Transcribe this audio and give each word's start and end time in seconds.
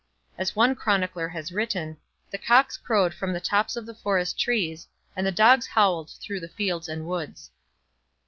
As 0.35 0.55
one 0.55 0.73
chronicler 0.73 1.29
has 1.29 1.51
written: 1.51 1.95
'The 2.31 2.39
cocks 2.39 2.75
crowed 2.75 3.13
from 3.13 3.33
the 3.33 3.39
tops 3.39 3.75
of 3.75 3.85
the 3.85 3.93
forest 3.93 4.39
trees, 4.39 4.87
and 5.15 5.27
the 5.27 5.31
dogs 5.31 5.67
howled 5.67 6.09
through 6.19 6.39
the 6.39 6.47
fields 6.49 6.89
and 6.89 7.05
woods.' 7.05 7.51